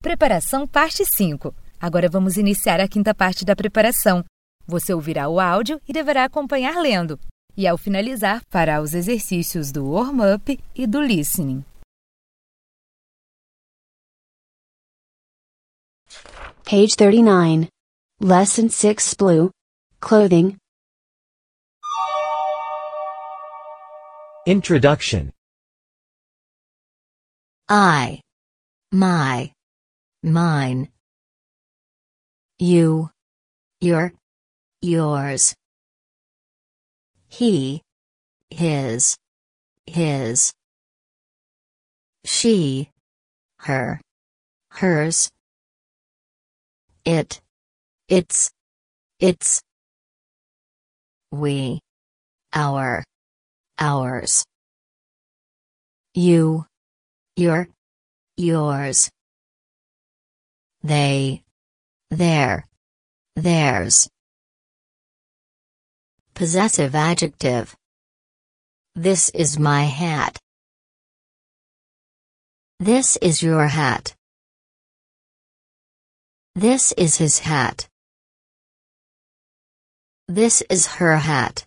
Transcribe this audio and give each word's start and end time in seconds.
Preparação 0.00 0.64
parte 0.64 1.04
5. 1.04 1.52
Agora 1.80 2.08
vamos 2.08 2.36
iniciar 2.36 2.80
a 2.80 2.86
quinta 2.86 3.12
parte 3.12 3.44
da 3.44 3.56
preparação. 3.56 4.24
Você 4.64 4.94
ouvirá 4.94 5.28
o 5.28 5.40
áudio 5.40 5.80
e 5.88 5.92
deverá 5.92 6.24
acompanhar 6.24 6.80
lendo. 6.80 7.18
E 7.56 7.66
ao 7.66 7.76
finalizar, 7.76 8.40
fará 8.48 8.80
os 8.80 8.94
exercícios 8.94 9.72
do 9.72 9.90
warm-up 9.90 10.56
e 10.72 10.86
do 10.86 11.00
listening. 11.00 11.64
Page 16.64 16.94
39. 16.96 17.68
Lesson 18.20 18.68
6 18.68 19.14
Blue. 19.14 19.50
Clothing. 20.00 20.56
Introduction 24.46 25.30
I. 27.68 28.20
My. 28.92 29.50
Mine. 30.32 30.88
You. 32.58 33.08
Your. 33.80 34.12
Yours. 34.82 35.54
He. 37.28 37.80
His. 38.50 39.16
His. 39.86 40.52
She. 42.26 42.90
Her. 43.60 44.02
Hers. 44.72 45.30
It. 47.06 47.40
Its. 48.08 48.50
Its. 49.18 49.62
We. 51.32 51.80
Our. 52.52 53.02
Ours. 53.78 54.44
You. 56.12 56.66
Your. 57.34 57.68
Yours. 58.36 59.08
They. 60.82 61.42
Their. 62.10 62.66
Theirs. 63.34 64.08
Possessive 66.34 66.94
adjective. 66.94 67.76
This 68.94 69.28
is 69.30 69.58
my 69.58 69.84
hat. 69.84 70.38
This 72.80 73.16
is 73.16 73.42
your 73.42 73.66
hat. 73.66 74.14
This 76.54 76.92
is 76.92 77.16
his 77.16 77.40
hat. 77.40 77.88
This 80.28 80.62
is 80.70 80.86
her 80.98 81.16
hat. 81.16 81.66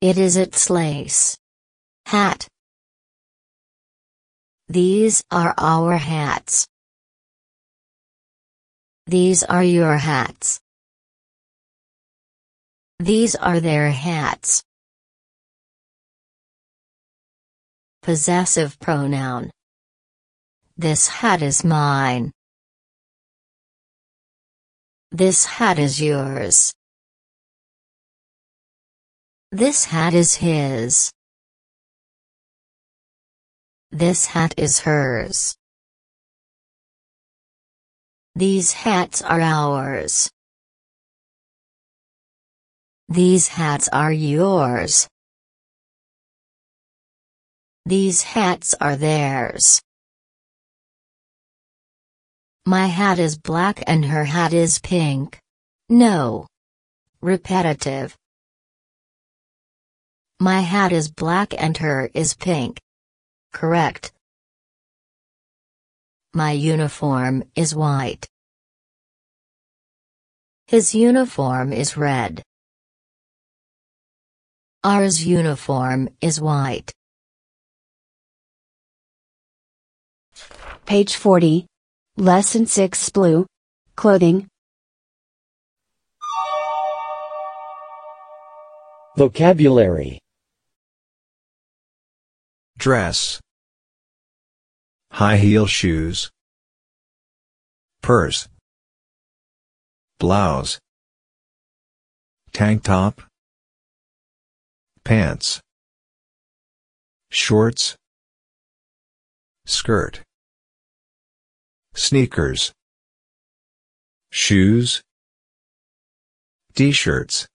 It 0.00 0.18
is 0.18 0.36
its 0.36 0.70
lace. 0.70 1.38
Hat. 2.06 2.48
These 4.68 5.22
are 5.30 5.54
our 5.58 5.98
hats. 5.98 6.66
These 9.06 9.42
are 9.44 9.62
your 9.62 9.98
hats. 9.98 10.58
These 12.98 13.36
are 13.36 13.60
their 13.60 13.90
hats. 13.90 14.62
Possessive 18.02 18.78
pronoun. 18.80 19.50
This 20.78 21.08
hat 21.08 21.42
is 21.42 21.62
mine. 21.62 22.32
This 25.12 25.44
hat 25.44 25.78
is 25.78 26.00
yours. 26.00 26.72
This 29.52 29.84
hat 29.84 30.14
is 30.14 30.34
his. 30.34 31.13
This 33.94 34.26
hat 34.26 34.54
is 34.56 34.80
hers. 34.80 35.54
These 38.34 38.72
hats 38.72 39.22
are 39.22 39.40
ours. 39.40 40.28
These 43.08 43.46
hats 43.46 43.88
are 43.92 44.10
yours. 44.10 45.06
These 47.86 48.22
hats 48.22 48.74
are 48.80 48.96
theirs. 48.96 49.80
My 52.66 52.86
hat 52.86 53.20
is 53.20 53.38
black 53.38 53.84
and 53.86 54.06
her 54.06 54.24
hat 54.24 54.52
is 54.52 54.80
pink. 54.80 55.38
No. 55.88 56.48
Repetitive. 57.22 58.16
My 60.40 60.62
hat 60.62 60.90
is 60.90 61.08
black 61.08 61.54
and 61.56 61.76
her 61.76 62.10
is 62.12 62.34
pink. 62.34 62.80
Correct. 63.54 64.12
My 66.34 66.50
uniform 66.50 67.44
is 67.54 67.72
white. 67.72 68.26
His 70.66 70.92
uniform 70.92 71.72
is 71.72 71.96
red. 71.96 72.42
Ours 74.82 75.24
uniform 75.24 76.08
is 76.20 76.40
white. 76.40 76.92
Page 80.84 81.14
40. 81.14 81.66
Lesson 82.16 82.66
6 82.66 83.10
Blue. 83.10 83.46
Clothing. 83.94 84.48
Vocabulary 89.16 90.18
Dress. 92.76 93.43
High 95.14 95.36
heel 95.36 95.66
shoes. 95.66 96.28
Purse. 98.02 98.48
Blouse. 100.18 100.80
Tank 102.52 102.82
top. 102.82 103.22
Pants. 105.04 105.60
Shorts. 107.30 107.94
Skirt. 109.66 110.22
Sneakers. 111.94 112.72
Shoes. 114.32 115.00
T-shirts. 116.74 117.46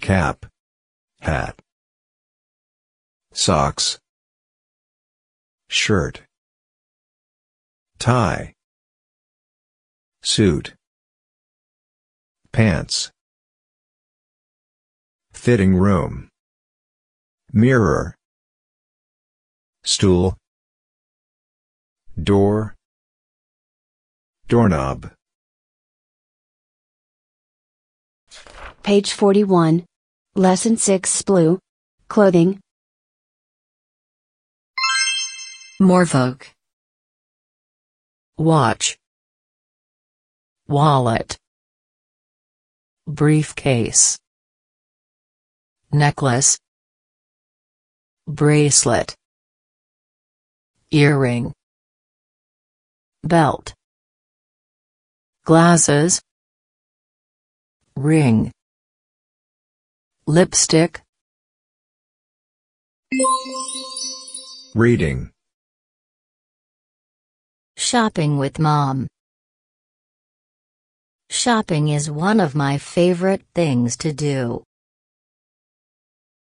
Cap. 0.00 0.46
Hat. 1.20 1.56
Socks. 3.32 4.00
Shirt. 5.68 6.22
Tie. 7.98 8.52
Suit. 10.22 10.74
Pants. 12.52 13.10
Fitting 15.32 15.74
room. 15.74 16.28
Mirror. 17.52 18.14
Stool. 19.84 20.36
Door. 22.22 22.74
Doorknob. 24.48 25.10
Page 28.82 29.12
41. 29.12 29.84
Lesson 30.34 30.76
6 30.76 31.22
Blue. 31.22 31.58
Clothing. 32.08 32.60
Morvoke. 35.84 36.46
Watch. 38.38 38.96
Wallet. 40.66 41.36
Briefcase. 43.06 44.18
Necklace. 45.92 46.58
Bracelet. 48.26 49.14
Earring. 50.90 51.52
Belt. 53.22 53.74
Glasses. 55.44 56.22
Ring. 57.94 58.50
Lipstick. 60.26 61.02
Reading. 64.74 65.33
Shopping 67.86 68.38
with 68.38 68.58
mom. 68.58 69.06
Shopping 71.28 71.88
is 71.88 72.10
one 72.10 72.40
of 72.40 72.54
my 72.54 72.78
favorite 72.78 73.42
things 73.54 73.98
to 73.98 74.10
do. 74.10 74.64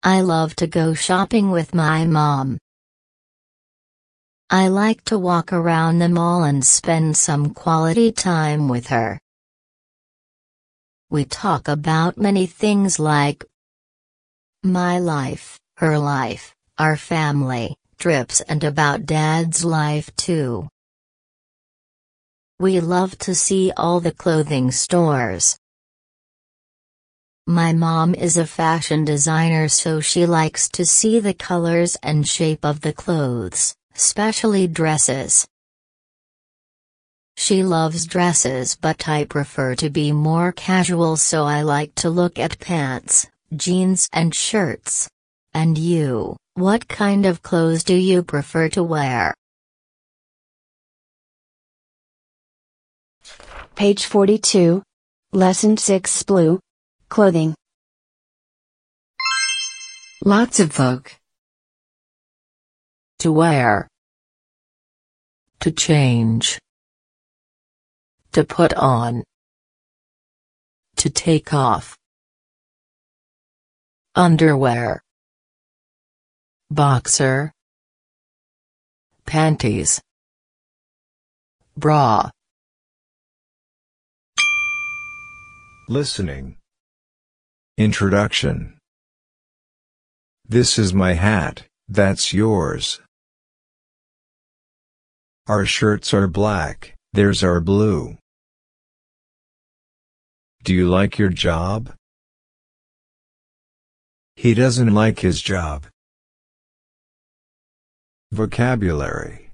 I 0.03 0.21
love 0.21 0.55
to 0.57 0.67
go 0.67 0.93
shopping 0.93 1.49
with 1.49 1.73
my 1.73 2.05
mom. 2.05 2.59
I 4.51 4.67
like 4.67 5.03
to 5.05 5.17
walk 5.17 5.51
around 5.51 5.97
the 5.97 6.07
mall 6.07 6.43
and 6.43 6.63
spend 6.63 7.17
some 7.17 7.55
quality 7.55 8.11
time 8.11 8.69
with 8.69 8.85
her. 8.89 9.19
We 11.09 11.25
talk 11.25 11.67
about 11.67 12.15
many 12.15 12.45
things 12.45 12.99
like 12.99 13.43
my 14.61 14.99
life, 14.99 15.59
her 15.77 15.97
life, 15.97 16.53
our 16.77 16.95
family, 16.95 17.75
trips, 17.97 18.39
and 18.41 18.63
about 18.63 19.07
Dad's 19.07 19.65
life 19.65 20.15
too. 20.15 20.69
We 22.63 22.79
love 22.79 23.17
to 23.17 23.35
see 23.35 23.73
all 23.75 23.99
the 23.99 24.13
clothing 24.13 24.71
stores. 24.71 25.59
My 27.45 27.73
mom 27.73 28.15
is 28.15 28.37
a 28.37 28.47
fashion 28.47 29.03
designer 29.03 29.67
so 29.67 29.99
she 29.99 30.25
likes 30.25 30.69
to 30.69 30.85
see 30.85 31.19
the 31.19 31.33
colors 31.33 31.97
and 32.01 32.25
shape 32.25 32.63
of 32.63 32.79
the 32.79 32.93
clothes, 32.93 33.75
especially 33.93 34.67
dresses. 34.67 35.45
She 37.35 37.63
loves 37.63 38.05
dresses 38.05 38.77
but 38.77 39.09
I 39.09 39.25
prefer 39.25 39.75
to 39.75 39.89
be 39.89 40.13
more 40.13 40.53
casual 40.53 41.17
so 41.17 41.43
I 41.43 41.63
like 41.63 41.93
to 41.95 42.09
look 42.09 42.39
at 42.39 42.61
pants, 42.61 43.27
jeans 43.53 44.07
and 44.13 44.33
shirts. 44.33 45.09
And 45.53 45.77
you, 45.77 46.37
what 46.53 46.87
kind 46.87 47.25
of 47.25 47.43
clothes 47.43 47.83
do 47.83 47.93
you 47.93 48.23
prefer 48.23 48.69
to 48.69 48.83
wear? 48.83 49.33
Page 53.83 54.05
42. 54.05 54.81
Lesson 55.33 55.75
6 55.75 56.23
Blue. 56.23 56.57
Clothing. 57.09 57.53
Lots 60.23 60.61
of 60.61 60.71
folk. 60.71 61.11
To 63.19 63.33
wear. 63.33 63.89
To 65.59 65.69
change. 65.69 66.57
To 68.31 68.45
put 68.45 68.73
on. 68.73 69.21
To 70.95 71.09
take 71.09 71.53
off. 71.53 71.97
Underwear. 74.15 75.03
Boxer. 76.71 77.51
Panties. 79.25 80.01
Bra. 81.75 82.29
Listening. 85.89 86.55
Introduction. 87.77 88.77
This 90.47 90.79
is 90.79 90.93
my 90.93 91.11
hat, 91.11 91.63
that's 91.89 92.33
yours. 92.33 93.01
Our 95.47 95.65
shirts 95.65 96.13
are 96.13 96.29
black, 96.29 96.95
theirs 97.11 97.43
are 97.43 97.59
blue. 97.59 98.17
Do 100.63 100.73
you 100.73 100.87
like 100.87 101.19
your 101.19 101.27
job? 101.27 101.93
He 104.37 104.53
doesn't 104.53 104.93
like 104.93 105.19
his 105.19 105.41
job. 105.41 105.85
Vocabulary 108.31 109.51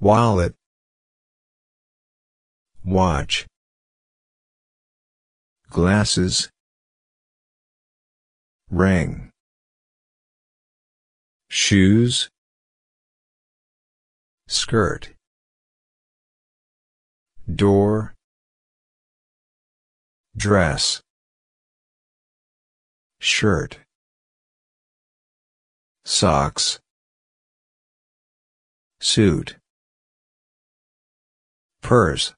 Wallet 0.00 0.54
Watch 2.84 3.46
Glasses. 5.70 6.50
Ring 8.70 9.30
Shoes. 11.48 12.28
Skirt. 14.48 15.10
Door. 17.52 18.14
Dress. 20.36 21.02
Shirt. 23.20 23.78
Socks. 26.04 26.80
Suit. 29.00 29.56
Purse 31.80 32.34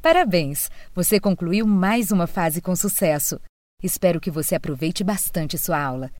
Parabéns! 0.00 0.70
Você 0.94 1.18
concluiu 1.18 1.66
mais 1.66 2.12
uma 2.12 2.26
fase 2.26 2.60
com 2.62 2.74
sucesso. 2.76 3.40
Espero 3.82 4.20
que 4.20 4.30
você 4.30 4.54
aproveite 4.54 5.02
bastante 5.02 5.58
sua 5.58 5.82
aula. 5.82 6.10